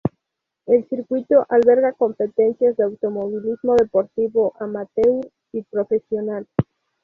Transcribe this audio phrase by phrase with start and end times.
[0.65, 6.47] El circuito alberga competencias de automovilismo deportivo amateur y profesional.